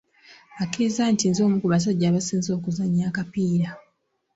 Akkiriza 0.63 1.03
nti 1.13 1.25
nze 1.27 1.41
omu 1.43 1.57
ku 1.61 1.67
basajja 1.71 2.05
abasinze 2.07 2.49
okuzannya 2.57 3.03
akapiira. 3.09 3.69